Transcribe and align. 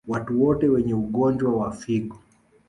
Watu 0.07 0.43
wote 0.43 0.67
wenye 0.69 0.93
ugonjwa 0.93 1.53
wa 1.55 1.71
figo 1.71 2.19